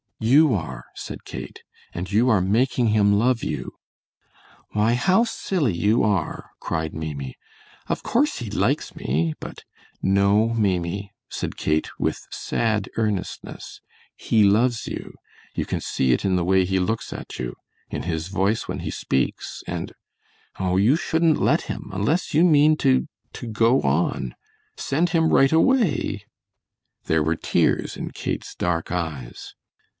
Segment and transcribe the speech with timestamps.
[0.19, 1.63] "You are," said Kate,
[1.93, 3.77] "and you are making him love you."
[4.71, 7.37] "Why, how silly you are," cried Maimie;
[7.87, 9.63] "of course he likes me, but"
[10.19, 13.81] "No, Maimie," said Kate, with sad earnestness,
[14.15, 15.13] "he loves you;
[15.55, 17.55] you can see it in the way he looks at you;
[17.89, 19.91] in his voice when he speaks and
[20.59, 24.35] oh, you shouldn't let him unless you mean to to go on.
[24.77, 26.25] Send him right away!"
[27.05, 29.53] There were tears in Kate's dark eyes.